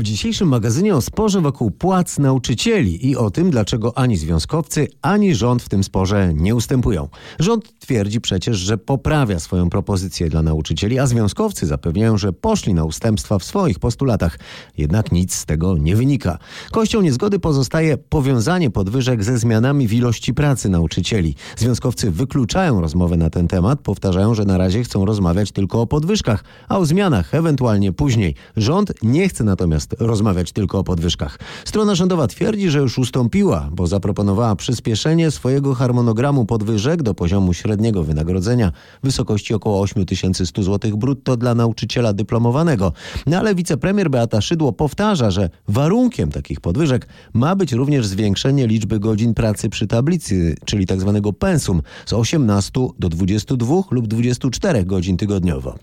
[0.00, 5.34] W dzisiejszym magazynie o sporze wokół płac nauczycieli i o tym, dlaczego ani związkowcy, ani
[5.34, 7.08] rząd w tym sporze nie ustępują.
[7.38, 12.84] Rząd twierdzi przecież, że poprawia swoją propozycję dla nauczycieli, a związkowcy zapewniają, że poszli na
[12.84, 14.38] ustępstwa w swoich postulatach.
[14.78, 16.38] Jednak nic z tego nie wynika.
[16.70, 21.34] Kością niezgody pozostaje powiązanie podwyżek ze zmianami w ilości pracy nauczycieli.
[21.56, 26.44] Związkowcy wykluczają rozmowę na ten temat, powtarzają, że na razie chcą rozmawiać tylko o podwyżkach,
[26.68, 28.34] a o zmianach ewentualnie później.
[28.56, 31.38] Rząd nie chce natomiast rozmawiać tylko o podwyżkach.
[31.64, 38.04] Strona rządowa twierdzi, że już ustąpiła, bo zaproponowała przyspieszenie swojego harmonogramu podwyżek do poziomu średniego
[38.04, 42.92] wynagrodzenia w wysokości około 8100 zł brutto dla nauczyciela dyplomowanego.
[43.26, 49.00] No ale wicepremier Beata Szydło powtarza, że warunkiem takich podwyżek ma być również zwiększenie liczby
[49.00, 51.20] godzin pracy przy tablicy, czyli tzw.
[51.24, 55.74] Tak pensum z 18 do 22 lub 24 godzin tygodniowo.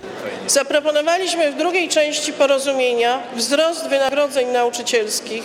[0.48, 5.44] Zaproponowaliśmy w drugiej części porozumienia wzrost wynagrodzeń nauczycielskich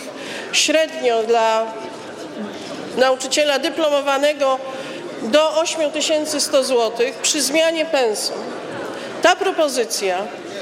[0.51, 1.65] średnio dla
[2.97, 4.59] nauczyciela dyplomowanego
[5.21, 8.35] do 8100 zł przy zmianie pensum.
[9.21, 10.17] Ta propozycja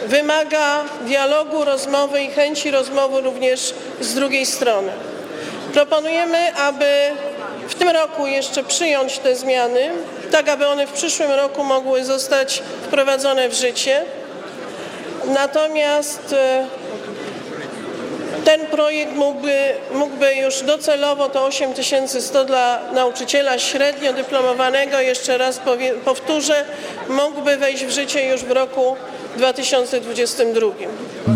[0.06, 4.92] wymaga dialogu, rozmowy i chęci rozmowy również z drugiej strony.
[5.74, 6.86] Proponujemy, aby
[7.68, 9.90] w tym roku jeszcze przyjąć te zmiany,
[10.32, 14.06] tak aby one w przyszłym roku mogły zostać wprowadzone w życie.
[15.26, 16.68] Natomiast e,
[18.46, 25.62] ten projekt mógłby, mógłby już docelowo to 8100 dla nauczyciela średnio dyplomowanego, jeszcze raz
[26.06, 26.66] powtórzę,
[27.10, 28.96] mógłby wejść w życie już w roku
[29.38, 30.68] 2022.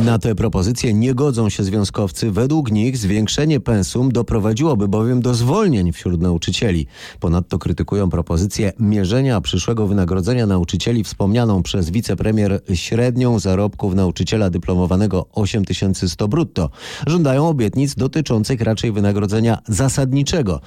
[0.05, 2.31] Na te propozycje nie godzą się związkowcy.
[2.31, 6.87] Według nich zwiększenie pensum doprowadziłoby bowiem do zwolnień wśród nauczycieli.
[7.19, 16.27] Ponadto krytykują propozycję mierzenia przyszłego wynagrodzenia nauczycieli wspomnianą przez wicepremier średnią zarobków nauczyciela dyplomowanego 8100
[16.27, 16.69] brutto.
[17.07, 20.61] Żądają obietnic dotyczących raczej wynagrodzenia zasadniczego.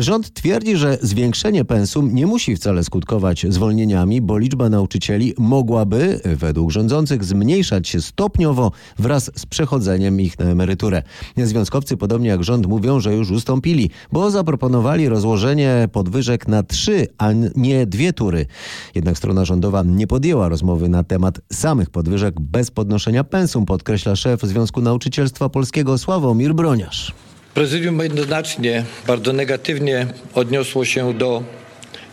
[0.00, 6.69] Rząd twierdzi, że zwiększenie pensum nie musi wcale skutkować zwolnieniami, bo liczba nauczycieli mogłaby według
[6.70, 11.02] rządzących zmniejszać się stopniowo wraz z przechodzeniem ich na emeryturę.
[11.36, 17.28] Związkowcy, podobnie jak rząd, mówią, że już ustąpili, bo zaproponowali rozłożenie podwyżek na trzy, a
[17.56, 18.46] nie dwie tury.
[18.94, 24.42] Jednak strona rządowa nie podjęła rozmowy na temat samych podwyżek bez podnoszenia pensum, podkreśla szef
[24.42, 27.12] Związku Nauczycielstwa Polskiego Sławomir Broniarz.
[27.54, 31.42] Prezydium jednoznacznie bardzo negatywnie odniosło się do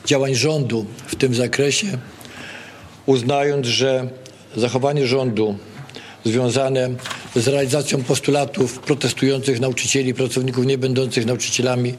[0.06, 1.88] działań rządu w tym zakresie,
[3.06, 4.10] uznając, że
[4.56, 5.58] zachowanie rządu
[6.26, 6.90] związane
[7.36, 11.94] z realizacją postulatów protestujących nauczycieli, pracowników nie będących nauczycielami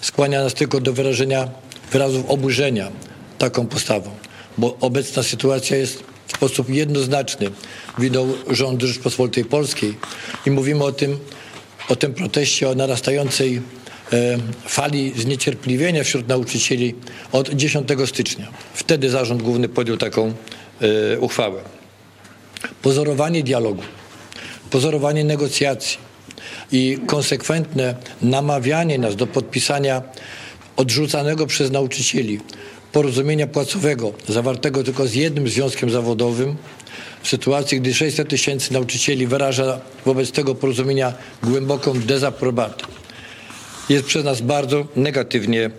[0.00, 1.48] skłania nas tylko do wyrażenia
[1.92, 2.90] wyrazów oburzenia
[3.38, 4.10] taką postawą,
[4.58, 7.50] bo obecna sytuacja jest w sposób jednoznaczny
[7.98, 9.94] winą rządu Rzeczpospolitej Polskiej
[10.46, 11.18] i mówimy o tym,
[11.88, 13.62] o tym proteście, o narastającej
[14.12, 16.94] e, fali zniecierpliwienia wśród nauczycieli
[17.32, 18.48] od 10 stycznia.
[18.74, 20.32] Wtedy Zarząd Główny podjął taką
[20.80, 21.79] e, uchwałę
[22.82, 23.82] pozorowanie dialogu,
[24.70, 25.98] pozorowanie negocjacji
[26.72, 30.02] i konsekwentne namawianie nas do podpisania
[30.76, 32.40] odrzucanego przez nauczycieli
[32.92, 36.56] porozumienia płacowego zawartego tylko z jednym związkiem zawodowym.
[37.22, 42.84] W sytuacji, gdy 600 tysięcy nauczycieli wyraża wobec tego porozumienia głęboką dezaprobatę,
[43.88, 45.70] jest przez nas bardzo negatywnie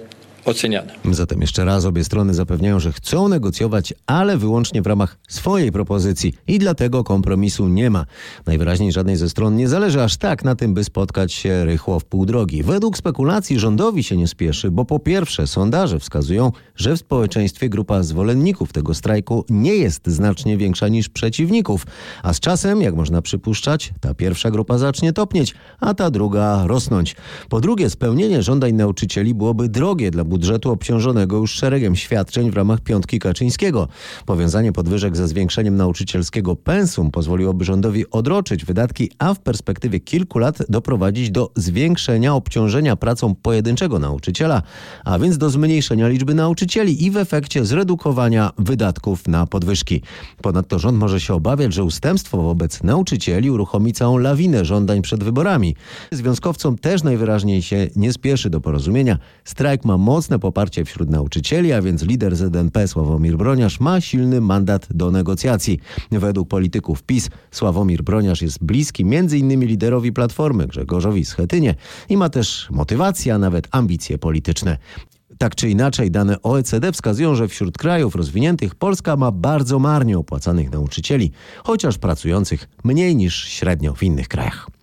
[0.45, 0.93] oceniane.
[1.11, 6.33] Zatem jeszcze raz obie strony zapewniają, że chcą negocjować, ale wyłącznie w ramach swojej propozycji
[6.47, 8.05] i dlatego kompromisu nie ma.
[8.45, 12.05] Najwyraźniej żadnej ze stron nie zależy aż tak na tym, by spotkać się rychło w
[12.05, 12.63] pół drogi.
[12.63, 18.03] Według spekulacji rządowi się nie spieszy, bo po pierwsze sondaże wskazują, że w społeczeństwie grupa
[18.03, 21.85] zwolenników tego strajku nie jest znacznie większa niż przeciwników,
[22.23, 27.15] a z czasem, jak można przypuszczać, ta pierwsza grupa zacznie topnieć, a ta druga rosnąć.
[27.49, 32.81] Po drugie, spełnienie żądań nauczycieli byłoby drogie dla budżetu obciążonego już szeregiem świadczeń w ramach
[32.81, 33.87] piątki Kaczyńskiego.
[34.25, 40.57] Powiązanie podwyżek ze zwiększeniem nauczycielskiego pensum pozwoliłoby rządowi odroczyć wydatki, a w perspektywie kilku lat
[40.69, 44.61] doprowadzić do zwiększenia obciążenia pracą pojedynczego nauczyciela,
[45.05, 50.01] a więc do zmniejszenia liczby nauczycieli i w efekcie zredukowania wydatków na podwyżki.
[50.41, 55.75] Ponadto rząd może się obawiać, że ustępstwo wobec nauczycieli uruchomi całą lawinę żądań przed wyborami.
[56.11, 59.17] Związkowcom też najwyraźniej się nie spieszy do porozumienia.
[59.45, 64.87] Strajk ma mocne poparcie wśród nauczycieli, a więc lider ZNP Sławomir Broniarz ma silny mandat
[64.89, 65.79] do negocjacji.
[66.11, 69.65] Według polityków PiS Sławomir Broniarz jest bliski m.in.
[69.65, 71.75] liderowi Platformy Grzegorzowi Schetynie
[72.09, 74.77] i ma też motywację, a nawet ambicje polityczne.
[75.37, 80.71] Tak czy inaczej, dane OECD wskazują, że wśród krajów rozwiniętych Polska ma bardzo marnie opłacanych
[80.71, 81.31] nauczycieli,
[81.63, 84.80] chociaż pracujących mniej niż średnio w innych krajach.